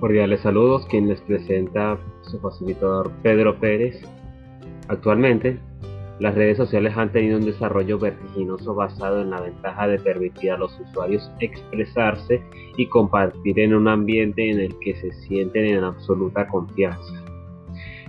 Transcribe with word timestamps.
Cordiales 0.00 0.40
saludos, 0.40 0.86
quien 0.90 1.08
les 1.08 1.22
presenta 1.22 1.98
su 2.20 2.38
facilitador 2.38 3.10
Pedro 3.22 3.58
Pérez. 3.58 3.98
Actualmente, 4.88 5.58
las 6.18 6.34
redes 6.34 6.58
sociales 6.58 6.94
han 6.96 7.12
tenido 7.12 7.38
un 7.38 7.46
desarrollo 7.46 7.98
vertiginoso 7.98 8.74
basado 8.74 9.22
en 9.22 9.30
la 9.30 9.40
ventaja 9.40 9.88
de 9.88 9.98
permitir 9.98 10.50
a 10.50 10.58
los 10.58 10.78
usuarios 10.80 11.30
expresarse 11.40 12.42
y 12.76 12.86
compartir 12.88 13.58
en 13.58 13.74
un 13.74 13.88
ambiente 13.88 14.50
en 14.50 14.60
el 14.60 14.78
que 14.80 14.96
se 14.96 15.12
sienten 15.12 15.64
en 15.64 15.84
absoluta 15.84 16.46
confianza. 16.46 17.24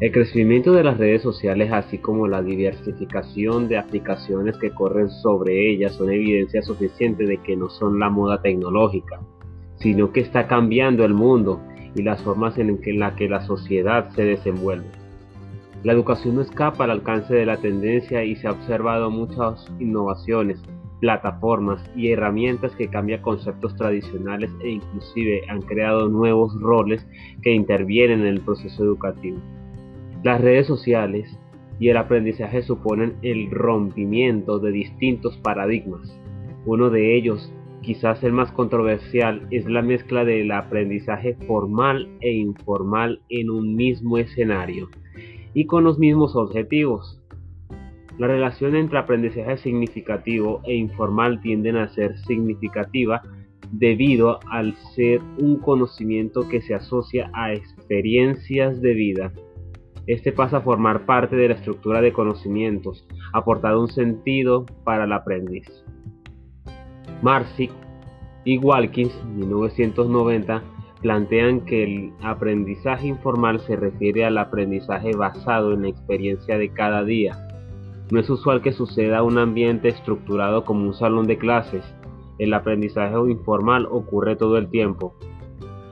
El 0.00 0.10
crecimiento 0.10 0.72
de 0.72 0.84
las 0.84 0.96
redes 0.96 1.20
sociales, 1.20 1.70
así 1.70 1.98
como 1.98 2.26
la 2.26 2.42
diversificación 2.42 3.68
de 3.68 3.76
aplicaciones 3.76 4.56
que 4.56 4.70
corren 4.70 5.10
sobre 5.10 5.70
ellas, 5.70 5.92
son 5.96 6.10
evidencia 6.10 6.62
suficiente 6.62 7.26
de 7.26 7.36
que 7.38 7.56
no 7.56 7.68
son 7.68 7.98
la 7.98 8.08
moda 8.08 8.40
tecnológica, 8.40 9.20
sino 9.76 10.12
que 10.12 10.20
está 10.20 10.46
cambiando 10.46 11.04
el 11.04 11.12
mundo 11.12 11.60
y 11.94 12.02
las 12.02 12.22
formas 12.22 12.58
en, 12.58 12.78
las 12.98 13.14
que 13.14 13.28
la 13.28 13.40
sociedad 13.42 14.10
se 14.10 14.24
desenvuelve. 14.24 14.86
La 15.82 15.92
educación 15.92 16.36
no 16.36 16.40
escapa 16.40 16.84
al 16.84 16.90
alcance 16.90 17.34
de 17.34 17.46
la 17.46 17.58
tendencia 17.58 18.24
y 18.24 18.36
se 18.36 18.48
ha 18.48 18.52
observado 18.52 19.10
muchas 19.10 19.66
innovaciones, 19.78 20.62
plataformas 21.00 21.84
y 21.94 22.10
herramientas 22.10 22.74
que 22.76 22.88
cambian 22.88 23.20
conceptos 23.20 23.76
tradicionales 23.76 24.50
e 24.62 24.70
inclusive 24.70 25.42
han 25.48 25.60
creado 25.60 26.08
nuevos 26.08 26.58
roles 26.60 27.06
que 27.42 27.52
intervienen 27.52 28.20
en 28.20 28.28
el 28.28 28.40
proceso 28.40 28.82
educativo. 28.82 29.38
Las 30.22 30.40
redes 30.40 30.66
sociales 30.66 31.38
y 31.78 31.88
el 31.90 31.98
aprendizaje 31.98 32.62
suponen 32.62 33.16
el 33.22 33.50
rompimiento 33.50 34.58
de 34.58 34.72
distintos 34.72 35.36
paradigmas. 35.38 36.18
Uno 36.64 36.88
de 36.88 37.14
ellos 37.14 37.52
quizás 37.84 38.24
el 38.24 38.32
más 38.32 38.50
controversial, 38.52 39.46
es 39.50 39.66
la 39.66 39.82
mezcla 39.82 40.24
del 40.24 40.50
aprendizaje 40.50 41.36
formal 41.46 42.08
e 42.20 42.32
informal 42.32 43.20
en 43.28 43.50
un 43.50 43.76
mismo 43.76 44.18
escenario 44.18 44.88
y 45.52 45.66
con 45.66 45.84
los 45.84 45.98
mismos 45.98 46.34
objetivos. 46.34 47.20
La 48.18 48.26
relación 48.26 48.74
entre 48.76 48.98
aprendizaje 48.98 49.58
significativo 49.58 50.60
e 50.64 50.74
informal 50.74 51.40
tienden 51.40 51.76
a 51.76 51.88
ser 51.88 52.16
significativa 52.18 53.22
debido 53.70 54.38
al 54.50 54.74
ser 54.94 55.20
un 55.38 55.58
conocimiento 55.58 56.48
que 56.48 56.60
se 56.62 56.74
asocia 56.74 57.30
a 57.34 57.52
experiencias 57.52 58.80
de 58.80 58.94
vida. 58.94 59.32
Este 60.06 60.32
pasa 60.32 60.58
a 60.58 60.60
formar 60.60 61.06
parte 61.06 61.34
de 61.34 61.48
la 61.48 61.54
estructura 61.54 62.00
de 62.00 62.12
conocimientos, 62.12 63.06
aportando 63.32 63.80
un 63.80 63.88
sentido 63.88 64.64
para 64.84 65.04
el 65.04 65.12
aprendiz. 65.12 65.66
Marsic 67.24 67.72
y 68.44 68.58
Walkins, 68.58 69.14
1990, 69.24 70.62
plantean 71.00 71.62
que 71.62 71.82
el 71.82 72.12
aprendizaje 72.20 73.06
informal 73.06 73.60
se 73.60 73.76
refiere 73.76 74.26
al 74.26 74.36
aprendizaje 74.36 75.16
basado 75.16 75.72
en 75.72 75.82
la 75.82 75.88
experiencia 75.88 76.58
de 76.58 76.68
cada 76.68 77.02
día. 77.02 77.34
No 78.10 78.20
es 78.20 78.28
usual 78.28 78.60
que 78.60 78.72
suceda 78.72 79.22
un 79.22 79.38
ambiente 79.38 79.88
estructurado 79.88 80.66
como 80.66 80.86
un 80.86 80.92
salón 80.92 81.26
de 81.26 81.38
clases. 81.38 81.82
El 82.38 82.52
aprendizaje 82.52 83.16
informal 83.30 83.88
ocurre 83.90 84.36
todo 84.36 84.58
el 84.58 84.68
tiempo. 84.68 85.14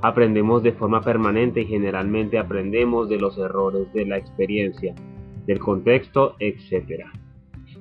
Aprendemos 0.00 0.62
de 0.62 0.72
forma 0.72 1.02
permanente 1.02 1.60
y 1.60 1.66
generalmente 1.66 2.38
aprendemos 2.38 3.10
de 3.10 3.18
los 3.18 3.36
errores 3.36 3.92
de 3.92 4.06
la 4.06 4.16
experiencia, 4.16 4.94
del 5.46 5.58
contexto, 5.58 6.36
etc. 6.38 7.04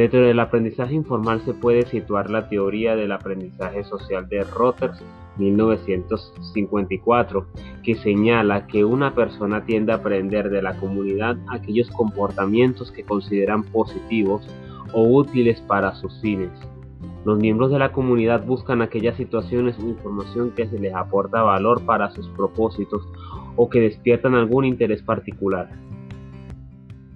Dentro 0.00 0.22
del 0.22 0.40
aprendizaje 0.40 0.94
informal 0.94 1.42
se 1.42 1.52
puede 1.52 1.84
situar 1.84 2.30
la 2.30 2.48
teoría 2.48 2.96
del 2.96 3.12
aprendizaje 3.12 3.84
social 3.84 4.26
de 4.30 4.44
Rotters 4.44 4.98
1954, 5.36 7.46
que 7.82 7.96
señala 7.96 8.66
que 8.66 8.82
una 8.82 9.14
persona 9.14 9.66
tiende 9.66 9.92
a 9.92 9.96
aprender 9.96 10.48
de 10.48 10.62
la 10.62 10.78
comunidad 10.78 11.36
aquellos 11.50 11.90
comportamientos 11.90 12.90
que 12.90 13.04
consideran 13.04 13.62
positivos 13.62 14.48
o 14.94 15.02
útiles 15.02 15.60
para 15.68 15.94
sus 15.96 16.18
fines. 16.22 16.48
Los 17.26 17.38
miembros 17.38 17.70
de 17.70 17.78
la 17.78 17.92
comunidad 17.92 18.46
buscan 18.46 18.80
aquellas 18.80 19.18
situaciones 19.18 19.78
o 19.78 19.86
información 19.86 20.52
que 20.52 20.66
se 20.66 20.78
les 20.78 20.94
aporta 20.94 21.42
valor 21.42 21.84
para 21.84 22.10
sus 22.12 22.26
propósitos 22.30 23.06
o 23.54 23.68
que 23.68 23.82
despiertan 23.82 24.34
algún 24.34 24.64
interés 24.64 25.02
particular. 25.02 25.68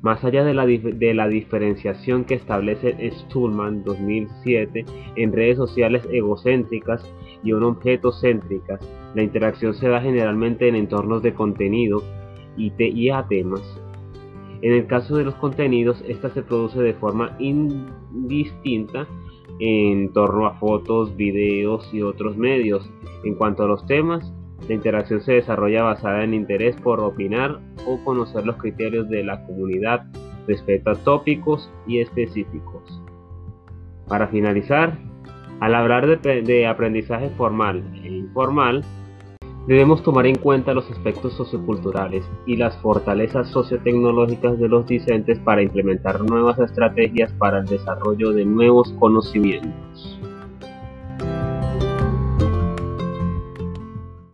Más 0.04 0.22
allá 0.22 0.44
de 0.44 0.52
la, 0.52 0.66
de 0.66 1.14
la 1.14 1.28
diferenciación 1.28 2.26
que 2.26 2.34
establece 2.34 3.10
Stulman 3.10 3.84
2007 3.84 4.84
en 5.16 5.32
redes 5.32 5.56
sociales 5.56 6.06
egocéntricas 6.12 7.02
y 7.42 7.54
un 7.54 7.62
objeto 7.62 8.12
céntricas, 8.12 8.86
la 9.14 9.22
interacción 9.22 9.72
se 9.72 9.88
da 9.88 10.02
generalmente 10.02 10.68
en 10.68 10.74
entornos 10.74 11.22
de 11.22 11.32
contenido 11.32 12.02
y, 12.54 12.70
temas. 13.30 13.80
En 14.60 14.74
el 14.74 14.86
caso 14.86 15.16
de 15.16 15.24
los 15.24 15.36
contenidos, 15.36 16.04
esta 16.06 16.28
se 16.28 16.42
produce 16.42 16.82
de 16.82 16.92
forma 16.92 17.34
indistinta 17.38 19.08
en 19.58 20.12
torno 20.12 20.44
a 20.44 20.58
fotos, 20.58 21.16
videos 21.16 21.88
y 21.94 22.02
otros 22.02 22.36
medios. 22.36 22.86
En 23.24 23.36
cuanto 23.36 23.62
a 23.62 23.68
los 23.68 23.86
temas, 23.86 24.34
la 24.68 24.74
interacción 24.74 25.20
se 25.20 25.32
desarrolla 25.32 25.82
basada 25.82 26.24
en 26.24 26.34
interés 26.34 26.76
por 26.76 27.00
opinar 27.00 27.60
o 27.86 28.02
conocer 28.04 28.46
los 28.46 28.56
criterios 28.56 29.08
de 29.08 29.24
la 29.24 29.44
comunidad 29.44 30.06
respecto 30.46 30.90
a 30.90 30.94
tópicos 30.94 31.70
y 31.86 32.00
específicos. 32.00 33.02
Para 34.08 34.28
finalizar, 34.28 34.98
al 35.60 35.74
hablar 35.74 36.20
de, 36.20 36.66
aprendizaje 36.66 37.30
formal 37.30 37.82
e 38.02 38.08
informal, 38.08 38.84
debemos 39.66 40.02
tomar 40.02 40.26
en 40.26 40.36
cuenta 40.36 40.74
los 40.74 40.90
aspectos 40.90 41.32
socioculturales 41.34 42.28
y 42.46 42.56
las 42.56 42.76
fortalezas 42.78 43.48
sociotecnológicas 43.48 44.58
de 44.58 44.68
los 44.68 44.86
discentes 44.86 45.38
para 45.38 45.62
implementar 45.62 46.20
nuevas 46.20 46.58
estrategias 46.58 47.32
para 47.32 47.60
el 47.60 47.66
desarrollo 47.66 48.32
de 48.32 48.44
nuevos 48.44 48.92
conocimientos. 48.98 50.20